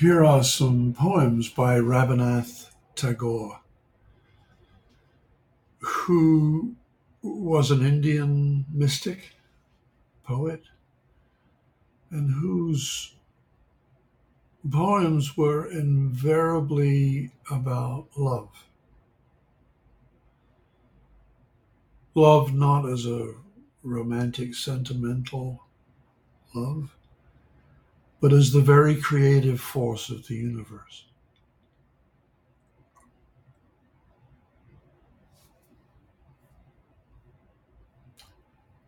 Here 0.00 0.24
are 0.24 0.42
some 0.42 0.92
poems 0.92 1.48
by 1.48 1.78
Rabindranath 1.78 2.72
Tagore, 2.96 3.60
who 5.78 6.74
was 7.22 7.70
an 7.70 7.86
Indian 7.86 8.66
mystic, 8.72 9.36
poet, 10.24 10.64
and 12.10 12.28
whose 12.28 13.14
poems 14.68 15.36
were 15.36 15.70
invariably 15.70 17.30
about 17.48 18.08
love. 18.16 18.50
Love 22.16 22.52
not 22.52 22.84
as 22.84 23.06
a 23.06 23.32
romantic, 23.84 24.56
sentimental 24.56 25.62
love, 26.52 26.96
but 28.24 28.32
as 28.32 28.52
the 28.52 28.60
very 28.62 28.96
creative 28.96 29.60
force 29.60 30.08
of 30.08 30.26
the 30.28 30.34
universe. 30.34 31.04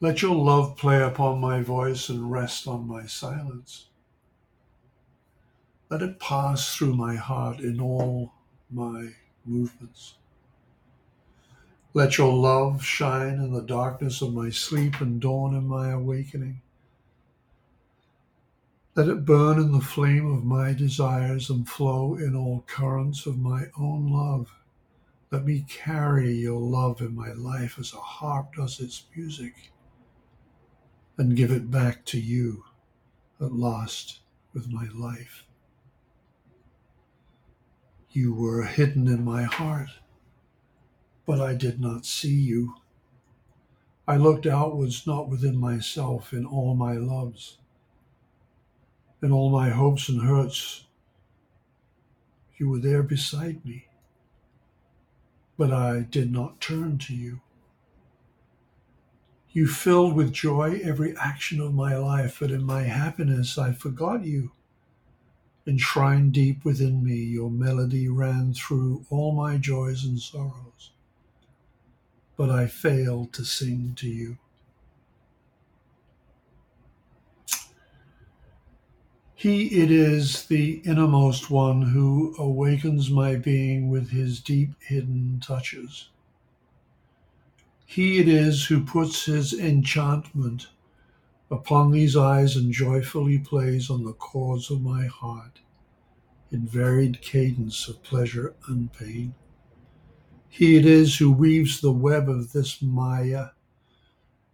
Let 0.00 0.20
your 0.20 0.34
love 0.34 0.76
play 0.76 1.00
upon 1.00 1.40
my 1.40 1.62
voice 1.62 2.08
and 2.08 2.28
rest 2.28 2.66
on 2.66 2.88
my 2.88 3.06
silence. 3.06 3.86
Let 5.90 6.02
it 6.02 6.18
pass 6.18 6.74
through 6.74 6.96
my 6.96 7.14
heart 7.14 7.60
in 7.60 7.80
all 7.80 8.32
my 8.68 9.10
movements. 9.46 10.14
Let 11.94 12.18
your 12.18 12.34
love 12.34 12.82
shine 12.82 13.34
in 13.34 13.52
the 13.52 13.62
darkness 13.62 14.22
of 14.22 14.34
my 14.34 14.50
sleep 14.50 15.00
and 15.00 15.20
dawn 15.20 15.54
in 15.54 15.68
my 15.68 15.90
awakening. 15.90 16.62
Let 18.96 19.08
it 19.08 19.24
burn 19.24 19.60
in 19.60 19.70
the 19.70 19.80
flame 19.80 20.26
of 20.26 20.44
my 20.44 20.72
desires 20.72 21.48
and 21.48 21.68
flow 21.68 22.16
in 22.16 22.34
all 22.34 22.64
currents 22.66 23.24
of 23.24 23.38
my 23.38 23.66
own 23.78 24.10
love. 24.10 24.52
Let 25.30 25.44
me 25.44 25.64
carry 25.68 26.32
your 26.32 26.60
love 26.60 27.00
in 27.00 27.14
my 27.14 27.32
life 27.32 27.78
as 27.78 27.94
a 27.94 27.98
harp 27.98 28.56
does 28.56 28.80
its 28.80 29.04
music 29.14 29.70
and 31.16 31.36
give 31.36 31.52
it 31.52 31.70
back 31.70 32.04
to 32.06 32.20
you 32.20 32.64
at 33.40 33.52
last 33.52 34.18
with 34.52 34.68
my 34.68 34.88
life. 34.92 35.44
You 38.10 38.34
were 38.34 38.64
hidden 38.64 39.06
in 39.06 39.24
my 39.24 39.44
heart, 39.44 39.90
but 41.26 41.40
I 41.40 41.54
did 41.54 41.80
not 41.80 42.04
see 42.04 42.34
you. 42.34 42.74
I 44.08 44.16
looked 44.16 44.46
outwards, 44.46 45.06
not 45.06 45.28
within 45.28 45.56
myself, 45.56 46.32
in 46.32 46.44
all 46.44 46.74
my 46.74 46.94
loves 46.94 47.59
and 49.22 49.32
all 49.32 49.50
my 49.50 49.70
hopes 49.70 50.08
and 50.08 50.22
hurts, 50.22 50.84
you 52.56 52.68
were 52.68 52.78
there 52.78 53.02
beside 53.02 53.64
me. 53.64 53.86
But 55.56 55.72
I 55.72 56.00
did 56.00 56.32
not 56.32 56.60
turn 56.60 56.98
to 56.98 57.14
you. 57.14 57.40
You 59.52 59.66
filled 59.66 60.14
with 60.14 60.32
joy 60.32 60.80
every 60.82 61.16
action 61.16 61.60
of 61.60 61.74
my 61.74 61.96
life, 61.96 62.38
but 62.40 62.50
in 62.50 62.62
my 62.62 62.84
happiness 62.84 63.58
I 63.58 63.72
forgot 63.72 64.24
you. 64.24 64.52
Enshrined 65.66 66.32
deep 66.32 66.64
within 66.64 67.04
me, 67.04 67.16
your 67.16 67.50
melody 67.50 68.08
ran 68.08 68.54
through 68.54 69.04
all 69.10 69.32
my 69.32 69.58
joys 69.58 70.04
and 70.04 70.18
sorrows, 70.18 70.92
but 72.36 72.48
I 72.48 72.66
failed 72.66 73.32
to 73.34 73.44
sing 73.44 73.94
to 73.96 74.08
you. 74.08 74.38
He 79.40 79.80
it 79.80 79.90
is, 79.90 80.44
the 80.44 80.82
innermost 80.84 81.48
one, 81.48 81.80
who 81.80 82.34
awakens 82.36 83.10
my 83.10 83.36
being 83.36 83.88
with 83.88 84.10
his 84.10 84.38
deep 84.38 84.74
hidden 84.82 85.40
touches. 85.40 86.10
He 87.86 88.18
it 88.18 88.28
is 88.28 88.66
who 88.66 88.84
puts 88.84 89.24
his 89.24 89.54
enchantment 89.54 90.68
upon 91.50 91.90
these 91.90 92.18
eyes 92.18 92.54
and 92.54 92.70
joyfully 92.70 93.38
plays 93.38 93.88
on 93.88 94.04
the 94.04 94.12
chords 94.12 94.70
of 94.70 94.82
my 94.82 95.06
heart 95.06 95.60
in 96.50 96.66
varied 96.66 97.22
cadence 97.22 97.88
of 97.88 98.02
pleasure 98.02 98.54
and 98.68 98.92
pain. 98.92 99.34
He 100.50 100.76
it 100.76 100.84
is 100.84 101.16
who 101.16 101.32
weaves 101.32 101.80
the 101.80 101.92
web 101.92 102.28
of 102.28 102.52
this 102.52 102.82
Maya 102.82 103.52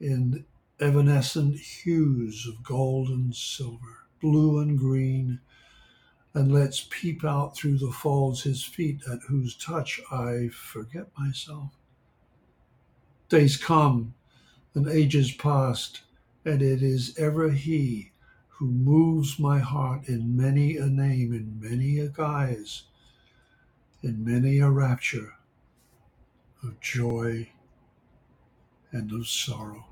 in 0.00 0.46
evanescent 0.80 1.58
hues 1.58 2.48
of 2.48 2.62
gold 2.62 3.10
and 3.10 3.36
silver 3.36 4.06
blue 4.20 4.58
and 4.60 4.78
green, 4.78 5.40
and 6.34 6.52
lets 6.52 6.86
peep 6.90 7.24
out 7.24 7.56
through 7.56 7.78
the 7.78 7.90
folds 7.90 8.42
his 8.42 8.62
feet, 8.62 9.00
at 9.10 9.20
whose 9.28 9.56
touch 9.56 10.00
I 10.12 10.48
forget 10.48 11.06
myself. 11.18 11.70
Days 13.28 13.56
come 13.56 14.14
and 14.74 14.88
ages 14.88 15.32
past, 15.32 16.02
and 16.44 16.62
it 16.62 16.82
is 16.82 17.18
ever 17.18 17.50
he 17.50 18.12
who 18.48 18.66
moves 18.66 19.38
my 19.38 19.58
heart 19.58 20.08
in 20.08 20.36
many 20.36 20.76
a 20.76 20.86
name, 20.86 21.32
in 21.32 21.58
many 21.60 21.98
a 21.98 22.08
guise, 22.08 22.84
in 24.02 24.24
many 24.24 24.58
a 24.58 24.68
rapture 24.70 25.34
of 26.62 26.78
joy 26.80 27.48
and 28.92 29.12
of 29.12 29.26
sorrow. 29.26 29.89